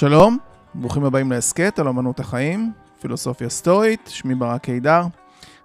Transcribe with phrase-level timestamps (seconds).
[0.00, 0.38] שלום,
[0.74, 5.02] ברוכים הבאים להסכת על אמנות החיים, פילוסופיה סטואית, שמי ברק קידר.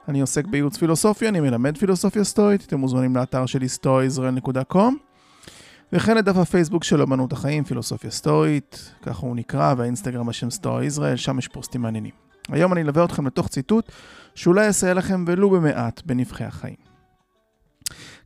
[0.07, 4.93] אני עוסק בייעוץ פילוסופיה, אני מלמד פילוסופיה סטואית, אתם מוזמנים לאתר שלי stoaisrael.com
[5.93, 11.15] וכן לדף הפייסבוק של אמנות החיים, פילוסופיה סטואית, ככה הוא נקרא, והאינסטגרם בשם סטואה ישראל,
[11.15, 12.13] שם יש פוסטים מעניינים.
[12.49, 13.91] היום אני אלווה אתכם לתוך ציטוט
[14.35, 16.77] שאולי יסייע לכם ולו במעט בנבחי החיים.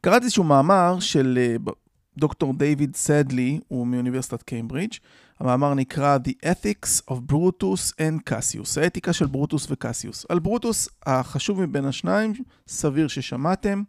[0.02, 1.72] קראתי איזשהו מאמר של אה,
[2.18, 4.94] דוקטור דיוויד סדלי, הוא מאוניברסיטת קיימברידג'.
[5.40, 10.26] המאמר נקרא The Ethics of Brutus and Cassius, האתיקה של ברוטוס וקסיוס.
[10.30, 12.34] על ברוטוס, החשוב מבין השניים,
[12.68, 13.84] סביר ששמעתם.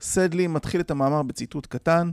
[0.00, 2.10] סדלי מתחיל את המאמר בציטוט קטן,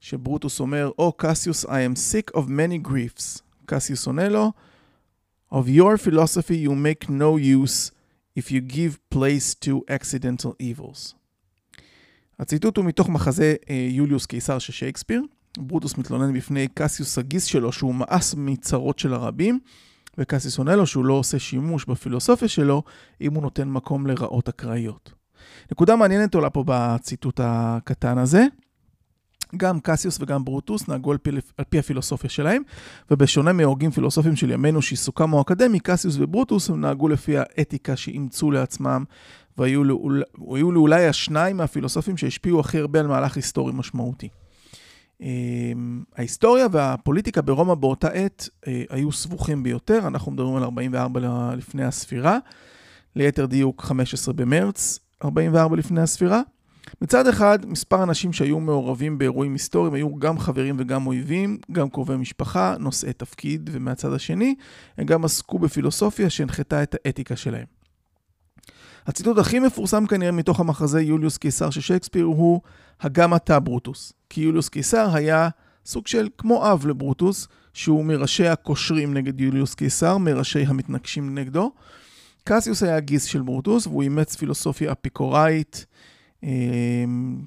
[0.00, 3.40] שברוטוס אומר, או oh, קסיוס, I am sick of many griefs.
[3.66, 4.52] קסיוס עונה לו,
[5.52, 7.90] of your philosophy you make no use
[8.38, 11.14] if you give place to accidental evils.
[12.38, 15.22] הציטוט הוא מתוך מחזה אה, יוליוס קיסר של שייקספיר.
[15.58, 19.58] ברוטוס מתלונן בפני קסיוס הגיס שלו שהוא מאס מצרות של הרבים,
[20.18, 22.82] וקסיוס עונה לו שהוא לא עושה שימוש בפילוסופיה שלו
[23.20, 25.12] אם הוא נותן מקום לרעות אקראיות.
[25.72, 28.46] נקודה מעניינת עולה פה בציטוט הקטן הזה.
[29.56, 32.62] גם קסיוס וגם ברוטוס נהגו על פי, על פי הפילוסופיה שלהם,
[33.10, 38.50] ובשונה מהוגים פילוסופיים של ימינו שעיסוקם הוא אקדמי, קסיוס וברוטוס הם נהגו לפי האתיקה שאימצו
[38.50, 39.04] לעצמם,
[39.58, 44.28] והיו לו, אולי השניים מהפילוסופים שהשפיעו הכי הרבה על מהלך היסטורי משמעותי.
[45.20, 51.84] אמ, ההיסטוריה והפוליטיקה ברומא באותה עת אה, היו סבוכים ביותר, אנחנו מדברים על 44 לפני
[51.84, 52.38] הספירה,
[53.16, 56.40] ליתר דיוק 15 במרץ 44 לפני הספירה.
[57.02, 62.16] מצד אחד, מספר אנשים שהיו מעורבים באירועים היסטוריים היו גם חברים וגם אויבים, גם קרובי
[62.16, 64.54] משפחה, נושאי תפקיד, ומהצד השני,
[64.98, 67.66] הם גם עסקו בפילוסופיה שהנחתה את האתיקה שלהם.
[69.06, 72.60] הציטוט הכי מפורסם כנראה מתוך המחזה יוליוס קיסר של שייקספיר הוא
[73.00, 74.19] הגם אתה ברוטוס.
[74.30, 75.48] כי יוליוס קיסר היה
[75.86, 81.72] סוג של כמו אב לברוטוס, שהוא מראשי הקושרים נגד יוליוס קיסר, מראשי המתנגשים נגדו.
[82.44, 85.86] קסיוס היה הגיס של ברוטוס, והוא אימץ פילוסופיה אפיקוראית
[86.44, 86.48] אה,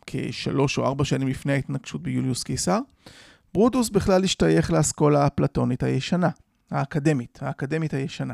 [0.05, 2.79] כשלוש או ארבע שנים לפני ההתנגשות ביוליוס קיסר.
[3.53, 6.29] ברוטוס בכלל השתייך לאסכולה האפלטונית הישנה,
[6.71, 8.33] האקדמית, האקדמית הישנה.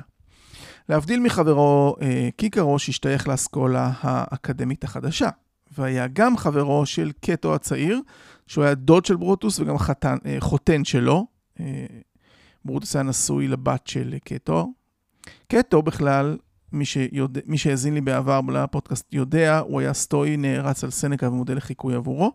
[0.90, 5.30] להבדיל מחברו אה, קיקרו שהשתייך לאסכולה האקדמית החדשה,
[5.78, 8.02] והיה גם חברו של קטו הצעיר,
[8.48, 11.26] שהוא היה דוד של ברוטוס וגם חתן, אה, חותן שלו.
[11.60, 11.86] אה,
[12.66, 14.74] ברוטוס היה נשוי לבת של קטו.
[15.48, 16.38] קטו בכלל,
[16.72, 16.86] מי,
[17.46, 22.32] מי שהאזין לי בעבר לפודקאסט יודע, הוא היה סטואי, נערץ על סנקה ומודל לחיקוי עבורו.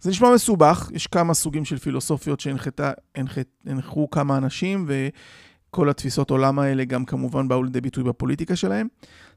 [0.00, 5.08] זה נשמע מסובך, יש כמה סוגים של פילוסופיות שהנחו כמה אנשים, ו...
[5.70, 8.86] כל התפיסות עולם האלה גם כמובן באו לידי ביטוי בפוליטיקה שלהם.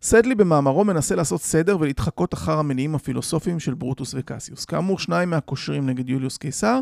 [0.02, 4.66] סדלי במאמרו מנסה לעשות סדר ולהתחקות אחר המניעים הפילוסופיים של ברוטוס וקסיוס.
[4.66, 6.81] כאמור, שניים מהקושרים נגד יוליוס קיסר,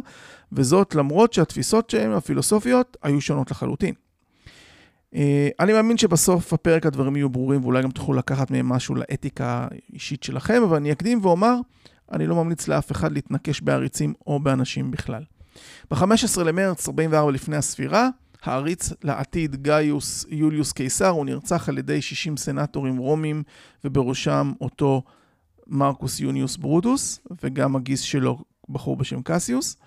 [0.52, 3.94] וזאת למרות שהתפיסות שלהם, הפילוסופיות, היו שונות לחלוטין.
[5.16, 9.68] אה, אני מאמין שבסוף הפרק הדברים יהיו ברורים ואולי גם תוכלו לקחת מהם משהו לאתיקה
[9.72, 11.56] האישית שלכם, אבל אני אקדים ואומר,
[12.12, 15.24] אני לא ממליץ לאף אחד להתנקש בעריצים או באנשים בכלל.
[15.92, 18.10] ב-15 למרץ, 44 לפני הספירה,
[18.44, 23.44] העריץ לעתיד גאיוס יוליוס קיסר, הוא נרצח על ידי 60 סנטורים רומים,
[23.84, 25.04] ובראשם אותו
[25.68, 28.40] מרקוס יוניוס ברוטוס, וגם הגיס שלו,
[28.70, 29.78] בחור בשם קסיוס.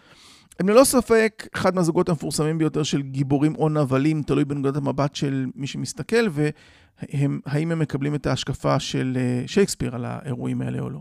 [0.61, 5.47] הם ללא ספק אחד מהזוגות המפורסמים ביותר של גיבורים או נבלים, תלוי בנקודת המבט של
[5.55, 11.01] מי שמסתכל, והאם הם מקבלים את ההשקפה של אה, שייקספיר על האירועים האלה או לא.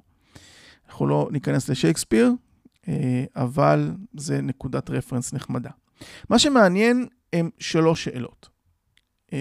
[0.90, 2.34] אנחנו לא ניכנס לשייקספיר,
[2.88, 5.70] אה, אבל זה נקודת רפרנס נחמדה.
[6.30, 8.50] מה שמעניין הם שלוש שאלות.
[9.28, 9.34] Uh,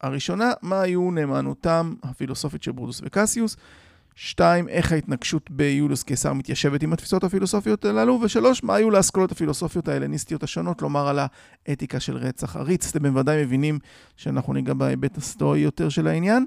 [0.00, 3.56] הראשונה, מה היו נאמנותם הפילוסופית של ברודוס וקסיוס?
[4.14, 8.18] שתיים, איך ההתנגשות ביוליוס קיסר מתיישבת עם התפיסות הפילוסופיות הללו?
[8.22, 11.18] ושלוש, מה היו לאסכולות הפילוסופיות ההלניסטיות השונות כלומר על
[11.66, 12.90] האתיקה של רצח עריץ?
[12.90, 13.78] אתם בוודאי מבינים
[14.16, 16.46] שאנחנו ניגע בהיבט הסטואי יותר של העניין.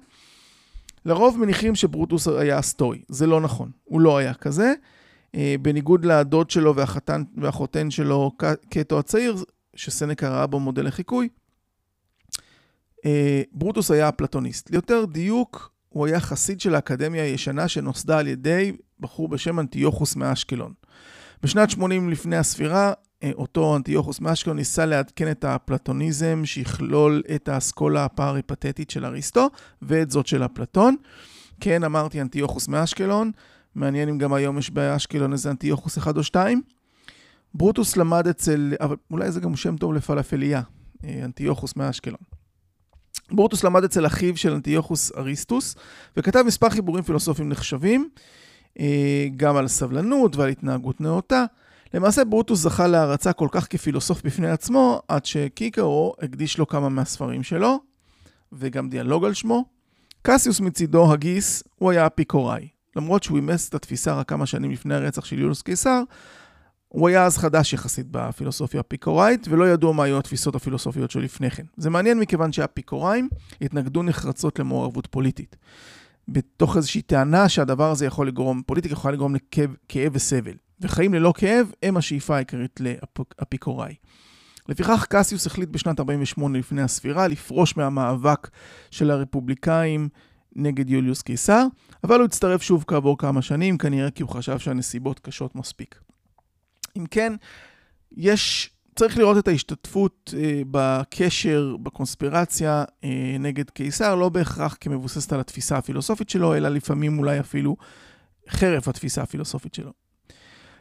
[1.06, 4.74] לרוב מניחים שברוטוס היה סטואי, זה לא נכון, הוא לא היה כזה.
[5.36, 8.32] Uh, בניגוד לדוד שלו והחתן והחותן שלו,
[8.70, 9.36] קטו הצעיר,
[9.76, 11.30] שסנקה ראה בו מודל לחיקוי,
[13.06, 14.72] אה, ברוטוס היה פלטוניסט.
[14.72, 20.74] ליותר דיוק, הוא היה חסיד של האקדמיה הישנה שנוסדה על ידי בחור בשם אנטיוכוס מאשקלון.
[21.44, 22.94] בשנת 80 לפני הספירה,
[23.24, 29.50] אה, אותו אנטיוכוס מאשקלון ניסה לעדכן את הפלטוניזם שיכלול את האסכולה הפאריפתטית של אריסטו
[29.82, 30.96] ואת זאת של אפלטון.
[31.60, 33.32] כן, אמרתי אנטיוכוס מאשקלון,
[33.76, 36.62] מעניין אם גם היום יש באשקלון איזה אנטיוכוס אחד או שתיים.
[37.56, 40.62] ברוטוס למד אצל, אבל אולי זה גם שם טוב לפלאפליה,
[41.04, 42.20] אה, אנטיוכוס מאשקלון.
[43.32, 45.76] ברוטוס למד אצל אחיו של אנטיוכוס אריסטוס,
[46.18, 48.10] וכתב מספר חיבורים פילוסופיים נחשבים,
[48.80, 51.46] אה, גם על סבלנות ועל התנהגות נאותה.
[51.94, 57.44] למעשה ברוטוס זכה להערצה כל כך כפילוסוף בפני עצמו, עד שקיקרו הקדיש לו כמה מהספרים
[57.44, 57.80] שלו,
[58.54, 59.66] וגם דיאלוג על שמו.
[60.22, 62.68] קסיוס מצידו, הגיס, הוא היה אפיקוראי.
[62.96, 66.02] למרות שהוא אימץ את התפיסה רק כמה שנים לפני הרצח של יולוס קיסר,
[66.96, 71.52] הוא היה אז חדש יחסית בפילוסופיה הפיקוראית, ולא ידעו מה היו התפיסות הפילוסופיות שלו לפני
[71.52, 71.64] כן.
[71.78, 73.30] זה מעניין מכיוון שהאפיקוראים
[73.62, 75.56] התנגדו נחרצות למעורבות פוליטית.
[76.28, 80.54] בתוך איזושהי טענה שהדבר הזה יכול לגרום, פוליטיקה יכולה לגרום לכאב וסבל.
[80.82, 83.96] וחיים ללא כאב הם השאיפה העיקרית לאפיקוראי.
[84.70, 88.50] לפיכך קסיוס החליט בשנת 48 לפני הספירה לפרוש מהמאבק
[88.92, 90.10] של הרפובליקאים
[90.56, 91.68] נגד יוליוס קיסר,
[92.04, 96.05] אבל הוא הצטרף שוב כעבור כמה שנים, כנראה כי הוא חשב שהנסיבות קשות מספיק.
[96.98, 97.34] אם כן,
[98.18, 105.40] יש, צריך לראות את ההשתתפות אה, בקשר, בקונספירציה אה, נגד קיסר, לא בהכרח כמבוססת על
[105.40, 107.76] התפיסה הפילוסופית שלו, אלא לפעמים אולי אפילו
[108.50, 109.92] חרף התפיסה הפילוסופית שלו.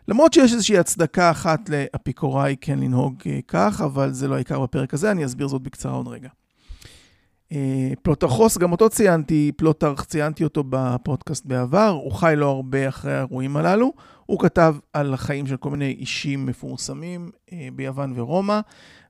[0.09, 4.95] למרות שיש איזושהי הצדקה אחת לאפיקוראי כן לנהוג אה, כך, אבל זה לא העיקר בפרק
[4.95, 6.29] הזה, אני אסביר זאת בקצרה עוד רגע.
[7.55, 13.15] אה, פלוטרכוס, גם אותו ציינתי, פלוטרך, ציינתי אותו בפודקאסט בעבר, הוא חי לא הרבה אחרי
[13.15, 13.93] האירועים הללו.
[14.27, 18.61] הוא כתב על החיים של כל מיני אישים מפורסמים אה, ביוון ורומא,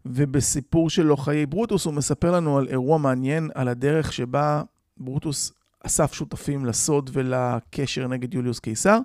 [0.07, 4.63] ובסיפור שלו, חיי ברוטוס, הוא מספר לנו על אירוע מעניין, על הדרך שבה
[4.97, 5.53] ברוטוס
[5.87, 8.99] אסף שותפים לסוד ולקשר נגד יוליוס קיסר.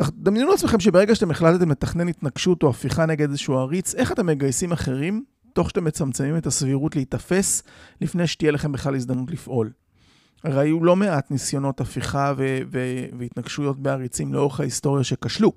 [0.00, 4.72] דמיינו לעצמכם שברגע שאתם החלטתם לתכנן התנגשות או הפיכה נגד איזשהו עריץ, איך אתם מגייסים
[4.72, 5.24] אחרים,
[5.58, 7.62] תוך שאתם מצמצמים את הסבירות להיתפס,
[8.00, 9.72] לפני שתהיה לכם בכלל הזדמנות לפעול.
[10.44, 15.52] הרי היו לא מעט ניסיונות הפיכה ו- ו- והתנגשויות בעריצים לאורך ההיסטוריה שכשלו.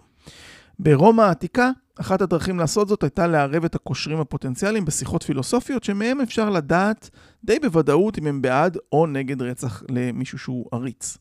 [0.80, 6.50] ברומא העתיקה, אחת הדרכים לעשות זאת הייתה לערב את הקושרים הפוטנציאליים בשיחות פילוסופיות, שמהם אפשר
[6.50, 7.09] לדעת
[7.44, 11.18] די בוודאות אם הם בעד או נגד רצח למישהו שהוא עריץ.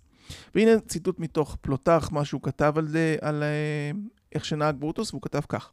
[0.55, 3.91] והנה ציטוט מתוך פלוטרך, מה שהוא כתב על, זה, על אה,
[4.35, 5.71] איך שנהג ברוטוס, והוא כתב כך: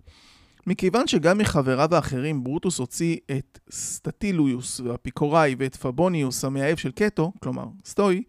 [0.68, 7.66] מכיוון שגם מחבריו האחרים ברוטוס הוציא את סטטיליוס האפיקוראי ואת פבוניוס המאהב של קטו, כלומר
[7.86, 8.24] סטואי,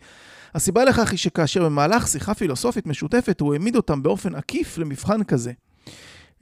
[0.55, 5.53] הסיבה לכך היא שכאשר במהלך שיחה פילוסופית משותפת הוא העמיד אותם באופן עקיף למבחן כזה.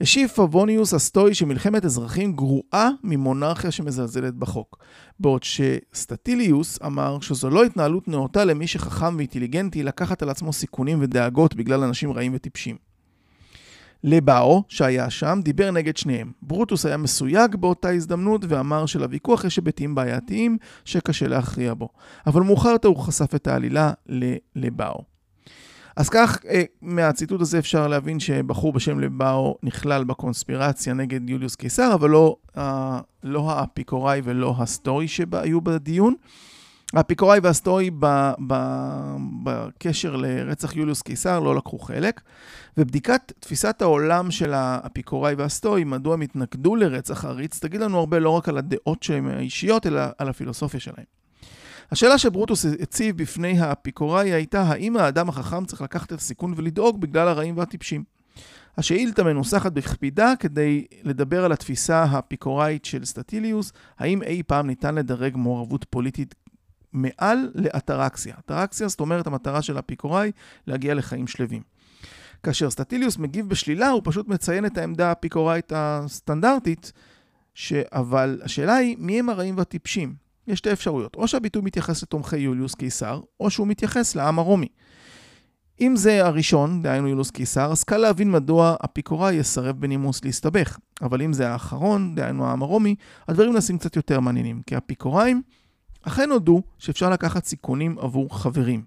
[0.01, 4.77] השיב פבוניוס הסטואי שמלחמת אזרחים גרועה ממונרכיה שמזלזלת בחוק.
[5.19, 11.55] בעוד שסטטיליוס אמר שזו לא התנהלות נאותה למי שחכם ואינטליגנטי לקחת על עצמו סיכונים ודאגות
[11.55, 12.86] בגלל אנשים רעים וטיפשים.
[14.07, 16.31] לבאו, שהיה שם, דיבר נגד שניהם.
[16.41, 21.89] ברוטוס היה מסויג באותה הזדמנות ואמר שלוויכוח יש היבטים בעייתיים שקשה להכריע בו.
[22.27, 23.91] אבל מאוחר יותר הוא חשף את העלילה
[24.55, 25.03] ללבאו.
[25.95, 31.93] אז כך, אה, מהציטוט הזה אפשר להבין שבחור בשם לבאו נכלל בקונספירציה נגד יוליוס קיסר,
[31.93, 36.15] אבל לא, אה, לא האפיקוראי ולא הסטואי שהיו בדיון.
[36.93, 37.91] האפיקוראי והסטואי
[39.43, 42.21] בקשר לרצח יוליוס קיסר לא לקחו חלק,
[42.77, 48.29] ובדיקת תפיסת העולם של האפיקוראי והסטואי, מדוע הם התנגדו לרצח עריץ, תגיד לנו הרבה לא
[48.29, 51.05] רק על הדעות שלהם האישיות, אלא על הפילוסופיה שלהם.
[51.91, 57.27] השאלה שברוטוס הציב בפני האפיקוראי הייתה, האם האדם החכם צריך לקחת את הסיכון ולדאוג בגלל
[57.27, 58.03] הרעים והטיפשים?
[58.77, 65.37] השאילתה מנוסחת בקפידה כדי לדבר על התפיסה האפיקוראית של סטטיליוס, האם אי פעם ניתן לדרג
[65.37, 66.35] מעורבות פוליטית
[66.93, 68.35] מעל לאטרקסיה.
[68.39, 70.31] אטרקסיה זאת אומרת המטרה של האפיקוראי
[70.67, 71.61] להגיע לחיים שלווים.
[72.43, 76.91] כאשר סטטיליוס מגיב בשלילה, הוא פשוט מציין את העמדה האפיקוראית הסטנדרטית,
[77.53, 77.73] ש...
[77.73, 80.13] אבל השאלה היא, מי הם הרעים והטיפשים?
[80.47, 84.67] יש שתי אפשרויות, או שהביטוי מתייחס לתומכי יוליוס קיסר, או שהוא מתייחס לעם הרומי.
[85.81, 90.77] אם זה הראשון, דהיינו יוליוס קיסר, אז קל להבין מדוע אפיקוראי יסרב בנימוס להסתבך.
[91.01, 92.95] אבל אם זה האחרון, דהיינו העם הרומי,
[93.27, 95.41] הדברים נעשים קצת יותר מעניינים, כי אפיקוראים
[96.07, 98.85] אכן הודו שאפשר לקחת סיכונים עבור חברים.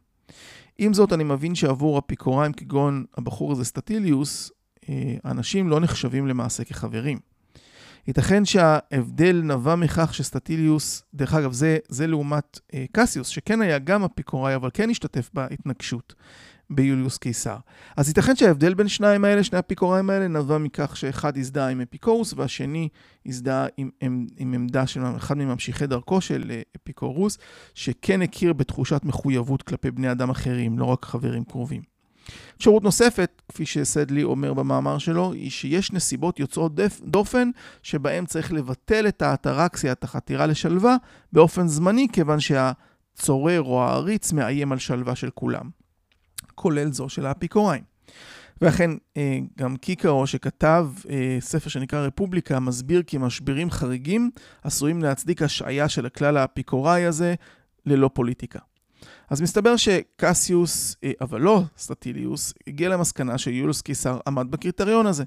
[0.79, 4.53] עם זאת, אני מבין שעבור אפיקוריים כגון הבחור הזה סטטיליוס,
[4.89, 7.19] אה, אנשים לא נחשבים למעשה כחברים.
[8.07, 14.05] ייתכן שההבדל נבע מכך שסטטיליוס, דרך אגב, זה, זה לעומת אה, קסיוס, שכן היה גם
[14.05, 16.15] אפיקוראי, אבל כן השתתף בהתנגשות.
[16.71, 17.57] ביוליוס קיסר.
[17.97, 22.35] אז ייתכן שההבדל בין שניים האלה, שני האפיקוראים האלה, נבע מכך שאחד הזדהה עם אפיקורוס
[22.37, 22.89] והשני
[23.27, 27.39] הזדהה עם, עם, עם עמדה של אחד מממשיכי דרכו של אה, אפיקורוס,
[27.75, 31.83] שכן הכיר בתחושת מחויבות כלפי בני אדם אחרים, לא רק חברים קרובים.
[32.57, 36.73] אפשרות נוספת, כפי שסדלי אומר במאמר שלו, היא שיש נסיבות יוצאות
[37.03, 37.51] דופן
[37.83, 40.97] שבהן צריך לבטל את האטרקסיה, את החתירה לשלווה,
[41.33, 45.80] באופן זמני, כיוון שהצורר או העריץ מאיים על שלווה של כולם.
[46.55, 47.83] כולל זו של האפיקוראים.
[48.61, 54.31] ואכן, אה, גם קיקרו שכתב אה, ספר שנקרא רפובליקה, מסביר כי משברים חריגים
[54.63, 57.35] עשויים להצדיק השעיה של הכלל האפיקוראי הזה
[57.87, 58.59] ללא פוליטיקה.
[59.31, 65.25] אז מסתבר שקסיוס, אה, אבל לא סטטיליוס, הגיע למסקנה שיולוס קיסר עמד בקריטריון הזה.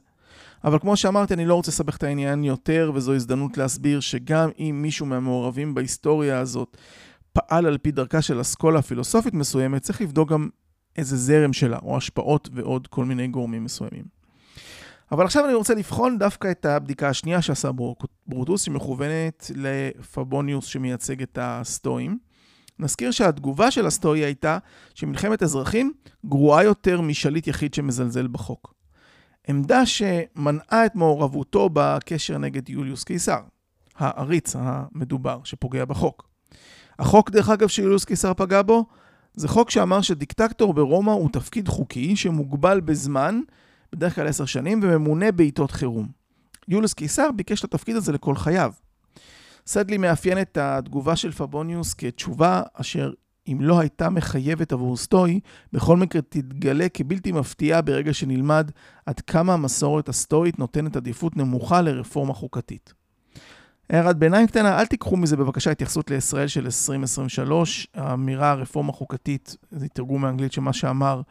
[0.63, 4.79] אבל כמו שאמרתי, אני לא רוצה לסבך את העניין יותר, וזו הזדמנות להסביר שגם אם
[4.81, 6.77] מישהו מהמעורבים בהיסטוריה הזאת
[7.33, 10.49] פעל על פי דרכה של אסכולה פילוסופית מסוימת, צריך לבדוק גם
[10.97, 14.03] איזה זרם שלה, או השפעות ועוד כל מיני גורמים מסוימים.
[15.11, 17.69] אבל עכשיו אני רוצה לבחון דווקא את הבדיקה השנייה שעשה
[18.27, 22.17] ברוטוס, שמכוונת לפבוניוס שמייצג את הסטואים.
[22.79, 24.57] נזכיר שהתגובה של הסטואי הייתה
[24.95, 25.93] שמלחמת אזרחים
[26.25, 28.73] גרועה יותר משליט יחיד שמזלזל בחוק.
[29.47, 33.39] עמדה שמנעה את מעורבותו בקשר נגד יוליוס קיסר,
[33.95, 36.29] העריץ המדובר שפוגע בחוק.
[36.99, 38.85] החוק, דרך אגב, שיוליוס קיסר פגע בו,
[39.35, 43.41] זה חוק שאמר שדיקטטור ברומא הוא תפקיד חוקי שמוגבל בזמן,
[43.93, 46.07] בדרך כלל עשר שנים, וממונה בעיתות חירום.
[46.67, 48.71] יוליוס קיסר ביקש את התפקיד הזה לכל חייו.
[49.67, 53.11] סדלי מאפיין את התגובה של פבוניוס כתשובה אשר
[53.47, 55.39] אם לא הייתה מחייבת עבור סטוי,
[55.73, 58.71] בכל מקרה תתגלה כבלתי מפתיעה ברגע שנלמד
[59.05, 62.93] עד כמה המסורת הסטואית נותנת עדיפות נמוכה לרפורמה חוקתית.
[63.89, 67.87] הערת ביניים קטנה, אל תיקחו מזה בבקשה התייחסות לישראל של 2023.
[67.93, 71.21] האמירה הרפורמה חוקתית, זה תרגום מאנגלית של מה שאמר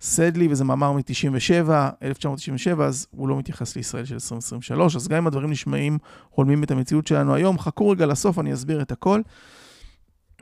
[0.00, 1.70] סדלי, וזה מאמר מ-97,
[2.02, 4.96] 1997, אז הוא לא מתייחס לישראל של 2023.
[4.96, 5.98] אז גם אם הדברים נשמעים,
[6.30, 9.20] הולמים את המציאות שלנו היום, חכו רגע לסוף, אני אסביר את הכל.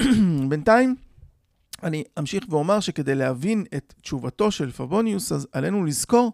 [0.48, 0.96] בינתיים,
[1.82, 6.32] אני אמשיך ואומר שכדי להבין את תשובתו של פבוניוס, אז עלינו לזכור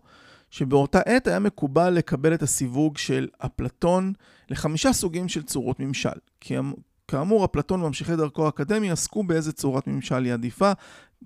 [0.51, 4.13] שבאותה עת היה מקובל לקבל את הסיווג של אפלטון
[4.51, 6.19] לחמישה סוגים של צורות ממשל.
[6.41, 6.73] כי אמ,
[7.09, 10.73] כאמור, אפלטון וממשיכי דרכו האקדמי עסקו באיזה צורת ממשל היא עדיפה,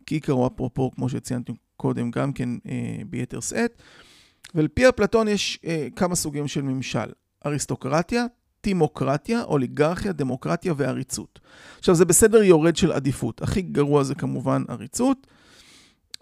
[0.07, 3.83] כי עיקרו אפרופו, כמו שציינתי קודם, גם כן אה, ביתר שאת.
[4.55, 7.13] ועל פי אפלטון יש אה, כמה סוגים של ממשל.
[7.47, 8.27] אריסטוקרטיה,
[8.61, 11.41] טימוקרטיה, אוליגרכיה, דמוקרטיה ועריצות.
[11.79, 13.43] עכשיו, זה בסדר יורד של עדיפות.
[13.43, 15.27] הכי גרוע זה כמובן עריצות.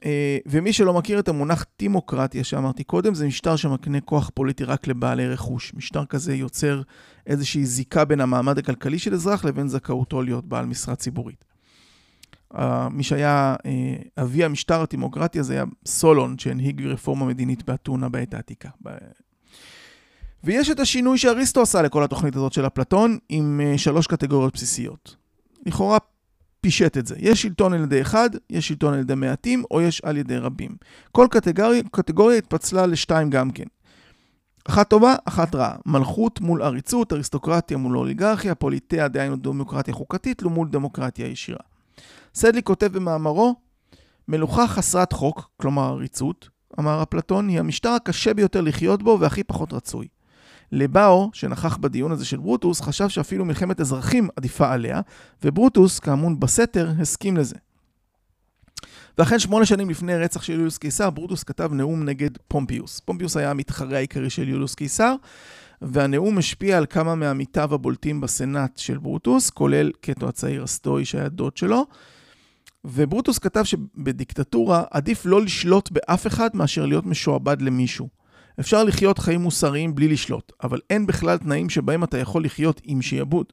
[0.04, 4.86] אה, ומי שלא מכיר את המונח טימוקרטיה שאמרתי קודם, זה משטר שמקנה כוח פוליטי רק
[4.86, 5.74] לבעלי רכוש.
[5.74, 6.82] משטר כזה יוצר
[7.26, 11.44] איזושהי זיקה בין המעמד הכלכלי של אזרח לבין זכאותו להיות בעל משרה ציבורית.
[12.90, 18.68] מי שהיה אה, אבי המשטר הטימוקרטיה זה היה סולון, שהנהיג רפורמה מדינית באתונה בעת העתיקה.
[20.44, 25.16] ויש את השינוי שאריסטו עשה לכל התוכנית הזאת של אפלטון, עם אה, שלוש קטגוריות בסיסיות.
[25.66, 25.98] לכאורה
[26.60, 27.14] פישט את זה.
[27.18, 30.76] יש שלטון על ידי אחד, יש שלטון על ידי מעטים, או יש על ידי רבים.
[31.12, 33.64] כל קטגוריה, קטגוריה התפצלה לשתיים גם כן.
[34.68, 35.76] אחת טובה, אחת רעה.
[35.86, 41.60] מלכות מול עריצות, אריסטוקרטיה מול אוליגרכיה, פוליטאה, דהיינו דמוקרטיה חוקתית, מול דמוקרטיה ישירה.
[42.34, 43.54] סדלי כותב במאמרו,
[44.28, 46.48] מלוכה חסרת חוק, כלומר עריצות,
[46.78, 50.08] אמר אפלטון, היא המשטר הקשה ביותר לחיות בו והכי פחות רצוי.
[50.72, 55.00] לבאו, שנכח בדיון הזה של ברוטוס, חשב שאפילו מלחמת אזרחים עדיפה עליה,
[55.44, 57.56] וברוטוס, כמובן בסתר, הסכים לזה.
[59.18, 63.00] ואכן שמונה שנים לפני רצח של יוליוס קיסר, ברוטוס כתב נאום נגד פומפיוס.
[63.00, 65.14] פומפיוס היה המתחרה העיקרי של יוליוס קיסר,
[65.82, 71.56] והנאום השפיע על כמה מעמיתיו הבולטים בסנאט של ברוטוס, כולל קטו הצעיר הסטואי שהיה דוד
[71.56, 71.86] שלו.
[72.84, 78.19] וברוטוס כתב שבדיקטטורה עדיף לא לשלוט באף אחד מאשר להיות משועבד למישהו.
[78.60, 83.02] אפשר לחיות חיים מוסריים בלי לשלוט, אבל אין בכלל תנאים שבהם אתה יכול לחיות עם
[83.02, 83.46] שיעבוד.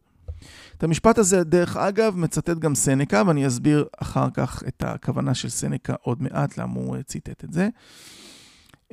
[0.77, 5.49] את המשפט הזה, דרך אגב, מצטט גם סנקה, ואני אסביר אחר כך את הכוונה של
[5.49, 7.69] סנקה עוד מעט, למה הוא ציטט את זה.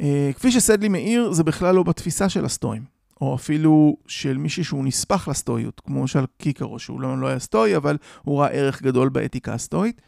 [0.01, 2.83] אה, כפי שסדלי מאיר, זה בכלל לא בתפיסה של הסטואים,
[3.21, 7.77] או אפילו של מישהי שהוא נספח לסטואיות, כמו למשל קיקרו, שהוא לא, לא היה סטואי,
[7.77, 10.01] אבל הוא ראה ערך גדול באתיקה הסטואית.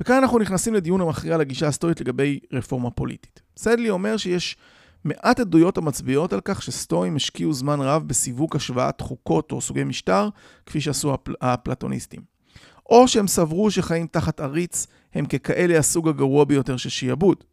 [0.00, 3.40] וכאן אנחנו נכנסים לדיון המכריע לגישה הסטואית לגבי רפורמה פוליטית.
[3.56, 4.56] סדלי אומר שיש
[5.08, 10.28] מעט עדויות המצביעות על כך שסטואים השקיעו זמן רב בסיווג השוואת חוקות או סוגי משטר,
[10.66, 11.34] כפי שעשו הפל...
[11.40, 12.20] הפלטוניסטים.
[12.90, 17.44] או שהם סברו שחיים תחת עריץ הם ככאלה הסוג הגרוע ביותר של שיעבוד.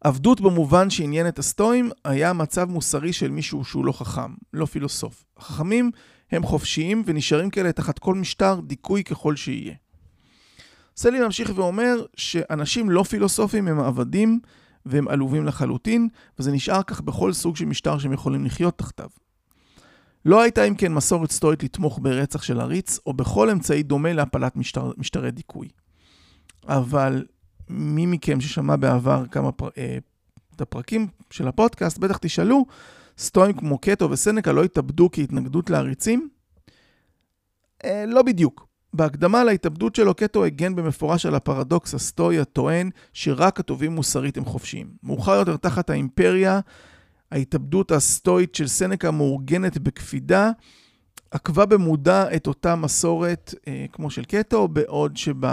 [0.00, 5.24] עבדות במובן שעניין את הסטואים היה מצב מוסרי של מישהו שהוא לא חכם, לא פילוסוף.
[5.36, 5.90] החכמים
[6.30, 9.74] הם חופשיים ונשארים כאלה תחת כל משטר, דיכוי ככל שיהיה.
[10.96, 14.40] סלי ממשיך ואומר שאנשים לא פילוסופים הם עבדים
[14.86, 19.08] והם עלובים לחלוטין, וזה נשאר כך בכל סוג של משטר שהם יכולים לחיות תחתיו.
[20.24, 24.56] לא הייתה אם כן מסורת סטואית לתמוך ברצח של עריץ, או בכל אמצעי דומה להפלת
[24.56, 25.68] משטר, משטרי דיכוי.
[26.68, 27.24] אבל
[27.68, 29.68] מי מכם ששמע בעבר כמה פר...
[29.78, 29.98] אה,
[30.56, 32.66] את הפרקים של הפודקאסט, בטח תשאלו,
[33.18, 36.28] סטואים כמו קטו וסנקה לא התאבדו כהתנגדות לעריצים?
[37.84, 38.66] אה, לא בדיוק.
[38.94, 44.90] בהקדמה להתאבדות שלו, קטו הגן במפורש על הפרדוקס הסטואי הטוען שרק הטובים מוסרית הם חופשיים.
[45.02, 46.60] מאוחר יותר תחת האימפריה,
[47.30, 50.50] ההתאבדות הסטואית של סנקה מאורגנת בקפידה,
[51.30, 55.46] עקבה במודע את אותה מסורת אה, כמו של קטו, בעוד שב...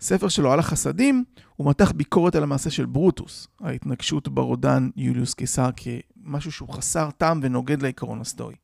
[0.00, 1.24] ספר שלו על החסדים,
[1.56, 7.40] הוא מתח ביקורת על המעשה של ברוטוס, ההתנגשות ברודן יוליוס קיסר כמשהו שהוא חסר טעם
[7.42, 8.54] ונוגד לעיקרון הסטואי.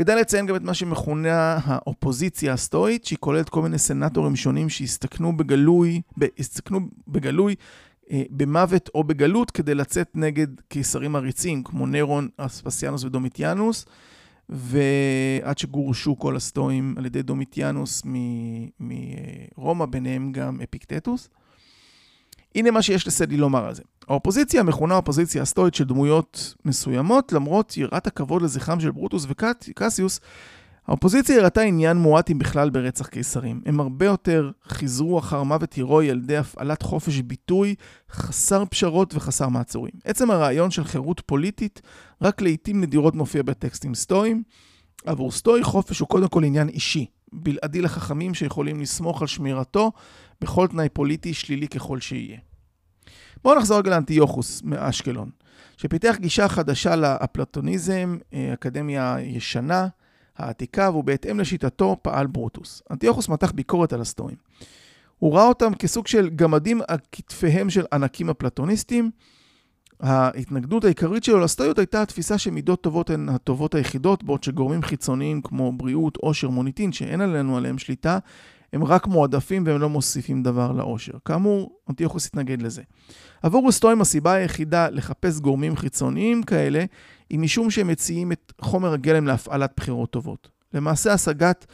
[0.00, 5.36] כדאי לציין גם את מה שמכונה האופוזיציה הסטואית, שהיא כוללת כל מיני סנטורים שונים שהסתכנו
[5.36, 6.00] בגלוי,
[6.38, 7.54] הסתכנו בגלוי
[8.10, 13.86] אה, במוות או בגלות כדי לצאת נגד קיסרים עריצים, כמו נירון, אספסיאנוס ודומיטיאנוס,
[14.48, 18.02] ועד שגורשו כל הסטואים על ידי דומיטיאנוס
[18.80, 21.28] מרומא, ביניהם גם אפיקטטוס.
[22.54, 23.82] הנה מה שיש לסדי לומר על זה.
[24.08, 30.20] האופוזיציה מכונה אופוזיציה הסטואית של דמויות מסוימות, למרות יראת הכבוד לזכרם של ברוטוס וקסיוס,
[30.86, 33.60] האופוזיציה הראתה עניין מועט אם בכלל ברצח קיסרים.
[33.66, 37.74] הם הרבה יותר חיזרו אחר מוות הירואי על ידי הפעלת חופש ביטוי
[38.10, 39.92] חסר פשרות וחסר מעצורים.
[40.04, 41.82] עצם הרעיון של חירות פוליטית
[42.22, 44.42] רק לעיתים נדירות מופיע בטקסטים סטואיים.
[45.06, 49.92] עבור סטואי חופש הוא קודם כל עניין אישי, בלעדי לחכמים שיכולים לסמוך על שמירתו
[50.40, 52.38] בכל תנאי פוליטי שלילי ככל שיהיה.
[53.44, 55.30] בואו נחזור רגע לאנטיוכוס מאשקלון,
[55.76, 59.88] שפיתח גישה חדשה לאפלטוניזם, אה, אקדמיה ישנה,
[60.36, 62.82] העתיקה, ובהתאם לשיטתו פעל ברוטוס.
[62.90, 64.36] אנטיוכוס מתח ביקורת על הסטואים.
[65.18, 69.10] הוא ראה אותם כסוג של גמדים על כתפיהם של ענקים אפלטוניסטים.
[70.00, 75.72] ההתנגדות העיקרית שלו לסטואיות הייתה התפיסה שמידות טובות הן הטובות היחידות, בעוד שגורמים חיצוניים כמו
[75.72, 78.18] בריאות, עושר, מוניטין, שאין עלינו עליהם שליטה,
[78.72, 81.12] הם רק מועדפים והם לא מוסיפים דבר לעושר.
[81.24, 82.82] כאמור, אנטיוכוס התנגד לזה.
[83.42, 86.84] עבור הסטואים הסיבה היחידה לחפש גורמים חיצוניים כאלה,
[87.30, 90.48] היא משום שהם מציעים את חומר הגלם להפעלת בחירות טובות.
[90.74, 91.66] למעשה השגת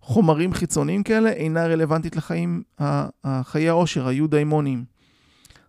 [0.00, 2.62] חומרים חיצוניים כאלה אינה רלוונטית לחיים,
[3.24, 4.84] החיי העושר, היודאימוניים.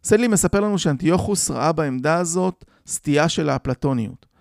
[0.04, 4.33] סדלי מספר לנו שאנטיוכוס ראה בעמדה הזאת סטייה של האפלטוניות.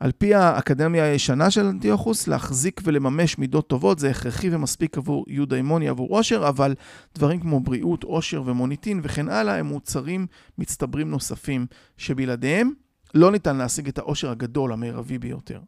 [0.00, 5.88] על פי האקדמיה הישנה של אנטיוכוס, להחזיק ולממש מידות טובות זה הכרחי ומספיק עבור יודאימוני,
[5.88, 6.74] עבור עושר, אבל
[7.14, 10.26] דברים כמו בריאות, עושר ומוניטין וכן הלאה הם מוצרים
[10.58, 12.72] מצטברים נוספים שבלעדיהם
[13.14, 15.60] לא ניתן להשיג את העושר הגדול המרבי ביותר.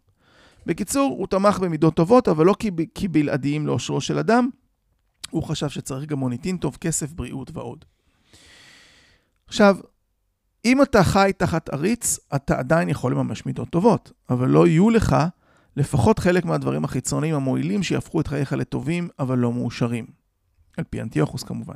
[0.67, 2.55] בקיצור, הוא תמך במידות טובות, אבל לא
[2.95, 4.49] כי בלעדיים לאושרו של אדם,
[5.31, 7.85] הוא חשב שצריך גם מוניטין טוב, כסף, בריאות ועוד.
[9.47, 9.77] עכשיו,
[10.67, 15.17] אם אתה חי תחת עריץ, אתה עדיין יכול לממש מידות טובות, אבל לא יהיו לך
[15.77, 20.07] לפחות חלק מהדברים החיצוניים המועילים שיהפכו את חייך לטובים, אבל לא מאושרים.
[20.77, 21.75] על פי אנטיוכוס כמובן.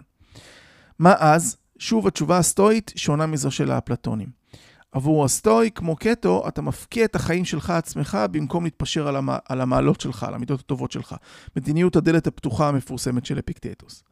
[0.98, 1.56] מה אז?
[1.78, 4.28] שוב, התשובה הסטואית שונה מזו של האפלטונים.
[4.92, 9.28] עבור הסטואי, כמו קטו, אתה מפקיע את החיים שלך עצמך במקום להתפשר על, המ...
[9.48, 11.14] על המעלות שלך, על המידות הטובות שלך.
[11.56, 14.02] מדיניות הדלת הפתוחה המפורסמת של אפיקטטוס.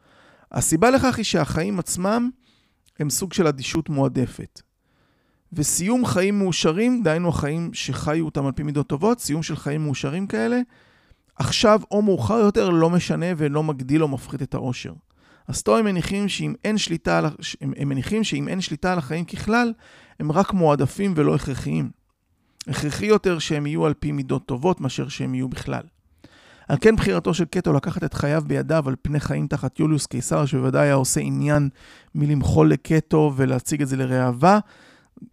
[0.52, 2.30] הסיבה לכך היא שהחיים עצמם
[2.98, 4.60] הם סוג של אדישות מועדפת.
[5.52, 10.26] וסיום חיים מאושרים, דהיינו החיים שחיו אותם על פי מידות טובות, סיום של חיים מאושרים
[10.26, 10.60] כאלה,
[11.36, 14.92] עכשיו או מאוחר יותר לא משנה ולא מגדיל או מפחית את העושר.
[15.48, 17.28] הסטואים מניחים שאם אין שליטה,
[17.60, 19.72] הם, הם מניחים שאם אין שליטה על החיים ככלל,
[20.20, 21.90] הם רק מועדפים ולא הכרחיים.
[22.68, 25.82] הכרחי יותר שהם יהיו על פי מידות טובות מאשר שהם יהיו בכלל.
[26.68, 30.46] על כן בחירתו של קטו לקחת את חייו בידיו על פני חיים תחת יוליוס קיסר,
[30.46, 31.68] שבוודאי היה עושה עניין
[32.14, 34.58] מלמחול לקטו ולהציג את זה לראווה,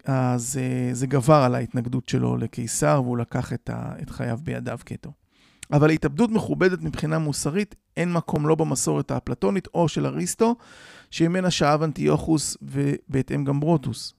[0.04, 4.78] אז אה, זה גבר על ההתנגדות שלו לקיסר, והוא לקח את, ה, את חייו בידיו
[4.84, 5.12] קטו.
[5.72, 10.56] אבל להתאבדות מכובדת מבחינה מוסרית, אין מקום לא במסורת האפלטונית או של אריסטו,
[11.10, 14.14] שממנה שאב אנטיוכוס ובהתאם גם ברוטוס.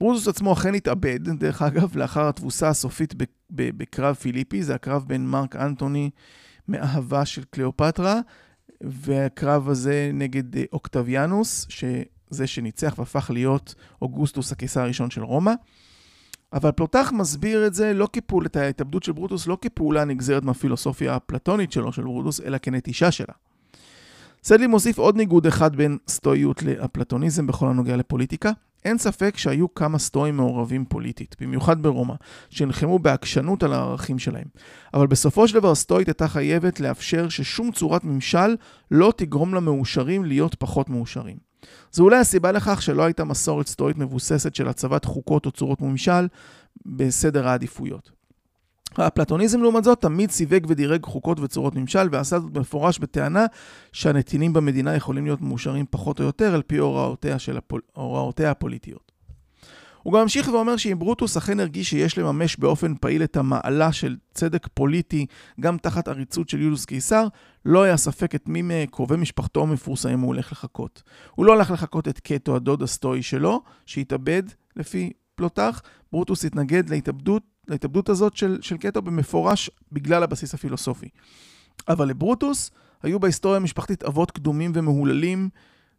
[0.00, 3.14] ברוטוס עצמו אכן התאבד, דרך אגב, לאחר התבוסה הסופית
[3.50, 6.10] בקרב פיליפי, זה הקרב בין מרק אנטוני
[6.68, 8.20] מאהבה של קליאופטרה,
[8.80, 11.66] והקרב הזה נגד אה, אוקטביאנוס,
[12.30, 15.52] שזה שניצח והפך להיות אוגוסטוס הקיסר הראשון של רומא.
[16.52, 21.14] אבל פלוטח מסביר את זה לא כפעול, את ההתאבדות של ברוטוס, לא כפעולה נגזרת מהפילוסופיה
[21.14, 23.34] הפלטונית שלו, של ברוטוס, אלא כנטישה שלה.
[24.42, 28.50] סדלי מוסיף עוד ניגוד אחד בין סטואיות לאפלטוניזם בכל הנוגע לפוליטיקה.
[28.84, 32.14] אין ספק שהיו כמה סטואים מעורבים פוליטית, במיוחד ברומא,
[32.50, 34.46] שנלחמו בעקשנות על הערכים שלהם.
[34.94, 38.56] אבל בסופו של דבר הסטואית הייתה חייבת לאפשר ששום צורת ממשל
[38.90, 41.47] לא תגרום למאושרים להיות פחות מאושרים.
[41.92, 46.28] זו אולי הסיבה לכך שלא הייתה מסורת סטואית מבוססת של הצבת חוקות או צורות ממשל
[46.86, 48.10] בסדר העדיפויות.
[48.96, 53.46] האפלטוניזם לעומת זאת תמיד סיווג ודירג חוקות וצורות ממשל ועשה זאת במפורש בטענה
[53.92, 57.80] שהנתינים במדינה יכולים להיות מאושרים פחות או יותר על פי הוראותיה, הפול...
[57.92, 59.07] הוראותיה הפוליטיות.
[60.08, 64.16] הוא גם ממשיך ואומר שאם ברוטוס אכן הרגיש שיש לממש באופן פעיל את המעלה של
[64.34, 65.26] צדק פוליטי
[65.60, 67.26] גם תחת עריצות של יולוס קיסר,
[67.64, 71.02] לא היה ספק את מי מקרובי משפחתו המפורסמים הוא הולך לחכות.
[71.34, 74.42] הוא לא הלך לחכות את קטו, הדוד הסטואי שלו, שהתאבד
[74.76, 81.08] לפי פלוטח, ברוטוס התנגד להתאבדות, להתאבדות הזאת של, של קטו במפורש בגלל הבסיס הפילוסופי.
[81.88, 82.70] אבל לברוטוס,
[83.02, 85.48] היו בהיסטוריה המשפחתית אבות קדומים ומהוללים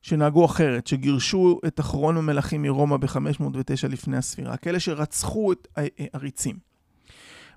[0.01, 5.67] שנהגו אחרת, שגירשו את אחרון המלכים מרומא ב-509 לפני הספירה, כאלה שרצחו את
[6.13, 6.55] עריצים.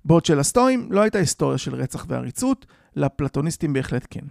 [0.04, 4.24] בעוד שלסטואים לא הייתה היסטוריה של רצח ועריצות, לפלטוניסטים בהחלט כן.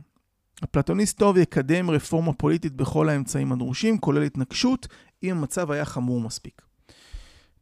[0.62, 4.88] הפלטוניסט טוב יקדם רפורמה פוליטית בכל האמצעים הדרושים, כולל התנגשות,
[5.24, 6.62] אם המצב היה חמור מספיק.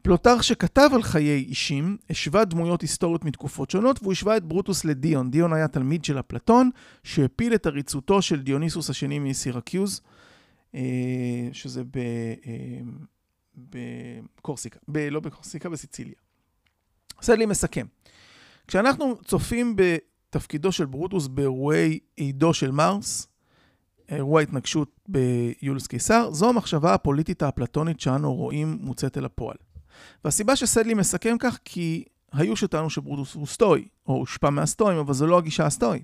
[0.01, 5.31] פלוטר שכתב על חיי אישים, השווה דמויות היסטוריות מתקופות שונות, והוא השווה את ברוטוס לדיון.
[5.31, 6.69] דיון היה תלמיד של אפלטון,
[7.03, 10.08] שהפיל את עריצותו של דיוניסוס השני מסירקיוז, אה,
[11.53, 11.97] שזה ב...
[11.97, 12.79] אה,
[13.55, 14.97] בקורסיקה, ב...
[14.97, 16.15] לא בקורסיקה, בסיציליה.
[17.21, 17.85] סדלי מסכם.
[18.67, 23.27] כשאנחנו צופים בתפקידו של ברוטוס באירועי עידו של מרס,
[24.09, 29.57] אירוע התנגשות ביולוס קיסר, זו המחשבה הפוליטית האפלטונית שאנו רואים מוצאת אל הפועל.
[30.25, 35.27] והסיבה שסדלי מסכם כך, כי היו שטענו שברוטוס הוא סטואי, או הושפע מהסטואים, אבל זו
[35.27, 36.03] לא הגישה הסטואית.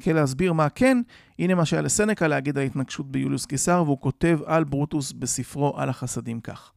[0.00, 0.98] כדי להסביר מה כן,
[1.38, 5.88] הנה מה שהיה לסנקה להגיד על התנגשות ביוליוס קיסר, והוא כותב על ברוטוס בספרו על
[5.88, 6.72] החסדים כך.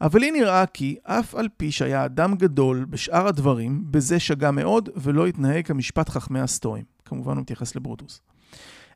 [0.00, 4.88] אבל לי נראה כי אף על פי שהיה אדם גדול בשאר הדברים, בזה שגה מאוד
[4.96, 6.84] ולא התנהג כמשפט חכמי הסטואים.
[7.04, 8.20] כמובן הוא מתייחס לברוטוס.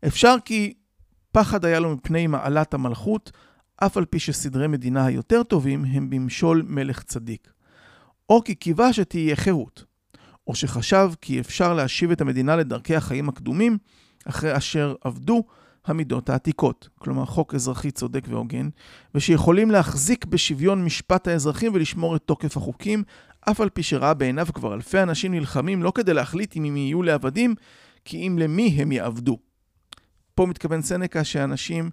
[0.06, 0.74] אפשר כי
[1.32, 3.32] פחד היה לו מפני מעלת המלכות,
[3.76, 7.52] אף על פי שסדרי מדינה היותר טובים הם במשול מלך צדיק.
[8.28, 9.84] או כי קיווה שתהיה חירות.
[10.50, 13.78] או שחשב כי אפשר להשיב את המדינה לדרכי החיים הקדומים,
[14.24, 15.44] אחרי אשר עבדו
[15.86, 18.68] המידות העתיקות, כלומר חוק אזרחי צודק והוגן,
[19.14, 23.02] ושיכולים להחזיק בשוויון משפט האזרחים ולשמור את תוקף החוקים,
[23.50, 27.02] אף על פי שראה בעיניו כבר אלפי אנשים נלחמים לא כדי להחליט אם הם יהיו
[27.02, 27.54] לעבדים,
[28.04, 29.38] כי אם למי הם יעבדו.
[30.34, 31.90] פה מתכוון סנקה שאנשים,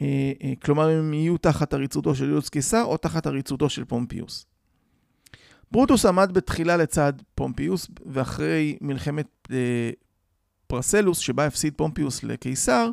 [0.00, 4.49] אה, אה, כלומר הם יהיו תחת עריצותו של יוליוס קיסר או תחת עריצותו של פומפיוס.
[5.70, 9.90] ברוטוס עמד בתחילה לצד פומפיוס, ואחרי מלחמת אה,
[10.66, 12.90] פרסלוס, שבה הפסיד פומפיוס לקיסר,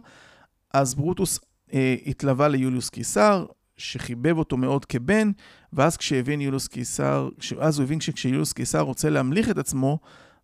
[0.74, 1.40] אז ברוטוס
[1.74, 3.46] אה, התלווה ליוליוס קיסר,
[3.78, 5.32] שחיבב אותו מאוד כבן,
[5.74, 10.00] ואז כשהבין יוליוס קיסר, אז הוא הבין שכשיוליוס קיסר רוצה להמליך את עצמו,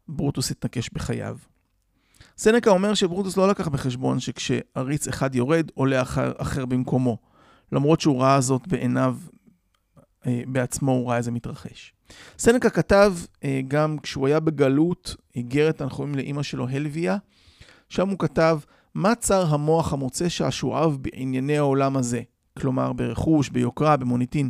[0.08, 1.38] ברוטוס התנקש בחייו.
[2.38, 7.18] סנקה אומר שברוטוס לא לקח בחשבון שכשעריץ אחד יורד, עולה אחר, אחר במקומו.
[7.72, 9.18] למרות שהוא ראה זאת בעיניו,
[10.28, 11.94] אה, בעצמו הוא ראה איזה מתרחש.
[12.40, 17.18] סנקה כתב אה, גם כשהוא היה בגלות, איגרת תנחומים לאימא שלו, הלוויה,
[17.90, 18.60] שם הוא כתב,
[18.96, 22.22] מה צר המוח המוצא שעשועיו בענייני העולם הזה?
[22.60, 24.50] כלומר, ברכוש, ביוקרה, במוניטין.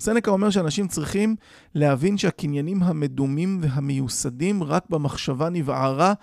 [0.00, 1.36] סנקה אומר שאנשים צריכים
[1.74, 6.14] להבין שהקניינים המדומים והמיוסדים רק במחשבה נבערה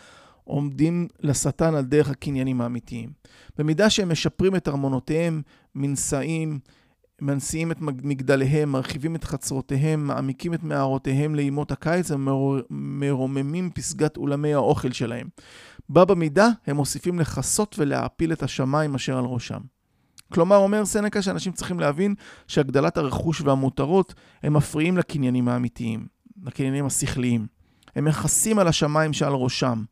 [0.43, 3.09] עומדים לשטן על דרך הקניינים האמיתיים.
[3.57, 5.41] במידה שהם משפרים את ארמונותיהם,
[5.75, 6.59] מנשאים,
[7.21, 14.91] מנשיאים את מגדליהם, מרחיבים את חצרותיהם, מעמיקים את מערותיהם לימות הקיץ ומרוממים פסגת אולמי האוכל
[14.91, 15.27] שלהם.
[15.89, 19.59] בה במידה הם מוסיפים לכסות ולהעפיל את השמיים אשר על ראשם.
[20.33, 22.15] כלומר, אומר סנקה שאנשים צריכים להבין
[22.47, 26.07] שהגדלת הרכוש והמותרות הם מפריעים לקניינים האמיתיים,
[26.43, 27.47] לקניינים השכליים.
[27.95, 29.83] הם מכסים על השמיים שעל ראשם.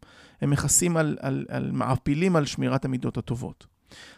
[0.41, 3.67] הם מכסים על, על, על מעפילים על שמירת המידות הטובות.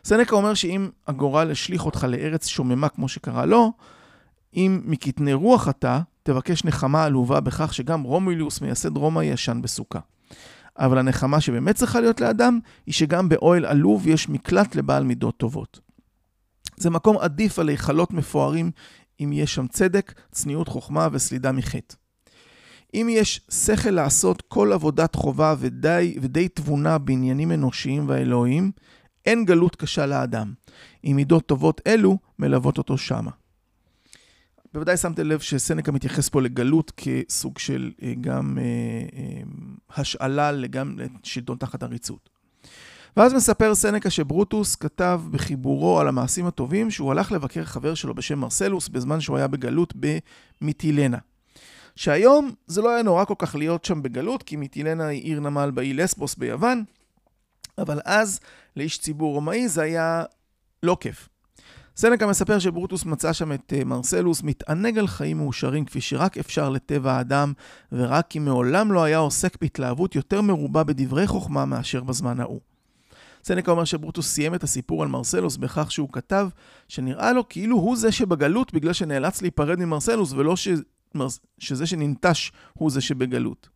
[0.05, 3.71] סנקה אומר שאם הגורל השליך אותך לארץ שוממה כמו שקרה לו,
[4.55, 9.99] אם מקטני רוח אתה, תבקש נחמה עלובה בכך שגם רומוליוס, מייסד רומא, ישן בסוכה.
[10.77, 15.79] אבל הנחמה שבאמת צריכה להיות לאדם, היא שגם באוהל עלוב יש מקלט לבעל מידות טובות.
[16.77, 18.71] זה מקום עדיף על היכלות מפוארים
[19.19, 21.95] אם יש שם צדק, צניעות חוכמה וסלידה מחטא.
[22.93, 28.71] אם יש שכל לעשות כל עבודת חובה ודי, ודי תבונה בעניינים אנושיים והאלוהיים,
[29.25, 30.53] אין גלות קשה לאדם.
[31.03, 33.31] עם מידות טובות אלו מלוות אותו שמה.
[34.73, 39.41] בוודאי שמתם לב שסנקה מתייחס פה לגלות כסוג של אה, גם אה, אה,
[39.97, 42.29] השאלה לגם לשלטון תחת עריצות.
[43.17, 48.39] ואז מספר סנקה שברוטוס כתב בחיבורו על המעשים הטובים שהוא הלך לבקר חבר שלו בשם
[48.39, 49.93] מרסלוס בזמן שהוא היה בגלות
[50.61, 51.17] במיטילנה.
[51.95, 55.71] שהיום זה לא היה נורא כל כך להיות שם בגלות, כי מיטילנה היא עיר נמל
[55.71, 56.83] באי לסבוס ביוון,
[57.81, 58.39] אבל אז
[58.75, 60.23] לאיש ציבור רומאי זה היה
[60.83, 61.29] לא כיף.
[61.97, 66.69] סנקה מספר שברוטוס מצא שם את אה, מרסלוס מתענג על חיים מאושרים כפי שרק אפשר
[66.69, 67.53] לטבע האדם,
[67.91, 72.59] ורק כי מעולם לא היה עוסק בהתלהבות יותר מרובה בדברי חוכמה מאשר בזמן ההוא.
[73.43, 76.49] סנקה אומר שברוטוס סיים את הסיפור על מרסלוס בכך שהוא כתב
[76.87, 80.67] שנראה לו כאילו הוא זה שבגלות בגלל שנאלץ להיפרד ממרסלוס ולא ש...
[81.59, 83.69] שזה שננטש הוא זה שבגלות.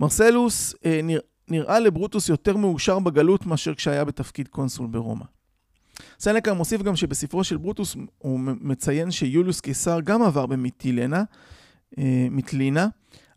[0.00, 5.24] מרסלוס אה, נראה נראה לברוטוס יותר מאושר בגלות מאשר כשהיה בתפקיד קונסול ברומא.
[6.20, 11.22] סנקה מוסיף גם שבספרו של ברוטוס הוא מציין שיוליוס קיסר גם עבר במיטילנה,
[11.98, 12.88] אה, מיטלינה,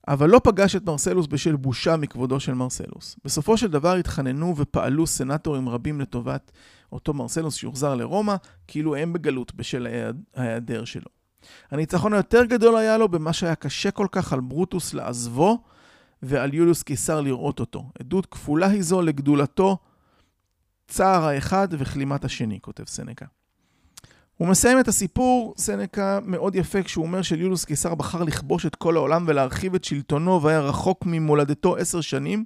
[0.08, 3.16] אבל לא פגש את מרסלוס בשל בושה מכבודו של מרסלוס.
[3.26, 6.52] בסופו של דבר התחננו ופעלו סנטורים רבים לטובת
[6.92, 8.36] אותו מרסלוס שיוחזר לרומא,
[8.68, 9.88] כאילו הם בגלות בשל
[10.36, 11.08] ההיעדר שלו.
[11.72, 15.64] הניצחון היותר גדול היה לו במה שהיה קשה כל כך על ברוטוס לעזבו
[16.24, 17.90] ועל יוליוס קיסר לראות אותו.
[18.00, 19.78] עדות כפולה היא זו לגדולתו,
[20.88, 23.26] צער האחד וכלימת השני, כותב סנקה.
[24.38, 28.96] הוא מסיים את הסיפור, סנקה, מאוד יפה, כשהוא אומר שיוליוס קיסר בחר לכבוש את כל
[28.96, 32.46] העולם ולהרחיב את שלטונו והיה רחוק ממולדתו עשר שנים.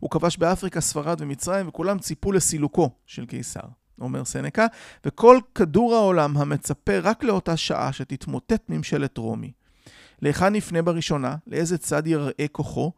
[0.00, 3.60] הוא כבש באפריקה, ספרד ומצרים, וכולם ציפו לסילוקו של קיסר,
[4.00, 4.66] אומר סנקה,
[5.06, 9.52] וכל כדור העולם המצפה רק לאותה שעה שתתמוטט ממשלת רומי.
[10.22, 11.36] להיכן נפנה בראשונה?
[11.46, 12.92] לאיזה צד יראה כוחו?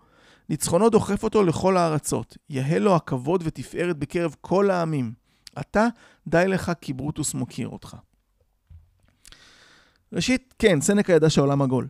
[0.50, 2.36] ניצחונו דוחף אותו לכל הארצות.
[2.48, 5.12] יהא לו הכבוד ותפארת בקרב כל העמים.
[5.60, 5.86] אתה,
[6.26, 7.96] די לך כי ברוטוס מוקיר אותך.
[10.12, 11.88] ראשית, כן, סנקה ידע שהעולם עגול.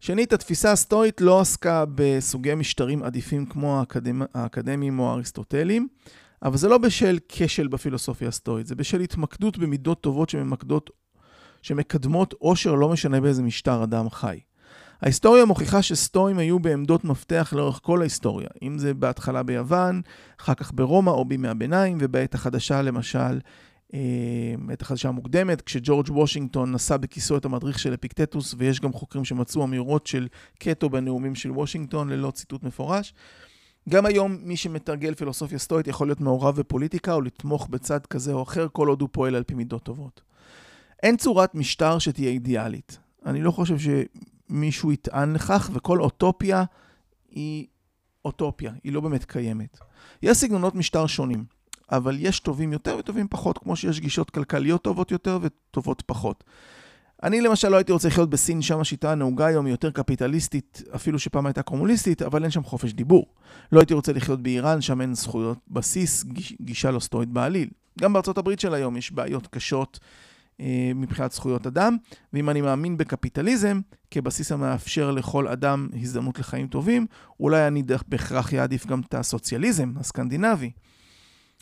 [0.00, 4.22] שנית, התפיסה הסטואית לא עסקה בסוגי משטרים עדיפים כמו האקדמ...
[4.34, 5.88] האקדמיים או האריסטוטליים,
[6.42, 10.90] אבל זה לא בשל כשל בפילוסופיה הסטואית, זה בשל התמקדות במידות טובות שממקדות,
[11.62, 14.40] שמקדמות עושר לא משנה באיזה משטר אדם חי.
[15.02, 20.00] ההיסטוריה מוכיחה שסטואים היו בעמדות מפתח לאורך כל ההיסטוריה, אם זה בהתחלה ביוון,
[20.40, 23.40] אחר כך ברומא או בימי הביניים, ובעת החדשה למשל
[24.58, 29.64] בעת החדשה המוקדמת, כשג'ורג' וושינגטון נשא בכיסו את המדריך של אפיקטטוס, ויש גם חוקרים שמצאו
[29.64, 33.14] אמירות של קטו בנאומים של וושינגטון ללא ציטוט מפורש.
[33.88, 38.42] גם היום מי שמתרגל פילוסופיה סטואית יכול להיות מעורב בפוליטיקה או לתמוך בצד כזה או
[38.42, 40.20] אחר, כל עוד הוא פועל על פי מידות טובות.
[41.02, 42.98] אין צורת משטר שתהיה אידיאלית.
[43.26, 43.76] אני לא חושב
[44.50, 46.64] שמישהו יטען לכך, וכל אוטופיה
[47.30, 47.66] היא
[48.24, 49.78] אוטופיה, היא לא באמת קיימת.
[50.22, 51.44] יש סגנונות משטר שונים.
[51.92, 56.44] אבל יש טובים יותר וטובים פחות, כמו שיש גישות כלכליות טובות יותר וטובות פחות.
[57.22, 61.18] אני למשל לא הייתי רוצה לחיות בסין, שם השיטה הנהוגה היום היא יותר קפיטליסטית, אפילו
[61.18, 63.34] שפעם הייתה קומוניסטית, אבל אין שם חופש דיבור.
[63.72, 66.24] לא הייתי רוצה לחיות באיראן, שם אין זכויות בסיס,
[66.60, 67.68] גישה לא סטורית בעליל.
[68.00, 70.00] גם בארצות הברית של היום יש בעיות קשות
[70.94, 71.96] מבחינת זכויות אדם,
[72.32, 77.06] ואם אני מאמין בקפיטליזם, כבסיס המאפשר לכל אדם הזדמנות לחיים טובים,
[77.40, 80.70] אולי אני בהכרח יעדיף גם את הסוציאליזם הסקנדינבי.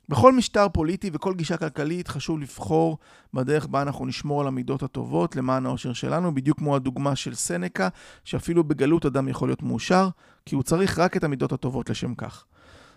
[0.08, 2.98] בכל משטר פוליטי וכל גישה כלכלית חשוב לבחור
[3.34, 7.88] בדרך בה אנחנו נשמור על המידות הטובות למען האושר שלנו, בדיוק כמו הדוגמה של סנקה,
[8.24, 10.08] שאפילו בגלות אדם יכול להיות מאושר,
[10.46, 12.44] כי הוא צריך רק את המידות הטובות לשם כך.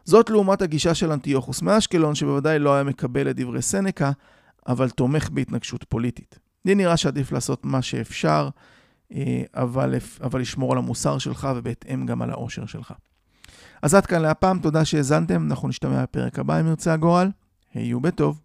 [0.05, 4.11] זאת לעומת הגישה של אנטיוכוס מאשקלון, שבוודאי לא היה מקבל את דברי סנקה,
[4.67, 6.39] אבל תומך בהתנגשות פוליטית.
[6.65, 8.49] לי נראה שעדיף לעשות מה שאפשר,
[9.13, 12.93] אה, אבל, אבל לשמור על המוסר שלך ובהתאם גם על האושר שלך.
[13.81, 17.29] אז עד כאן להפעם, תודה שהאזנתם, אנחנו נשתמע בפרק הבא אם ירצה הגורל.
[17.73, 18.41] היו בטוב.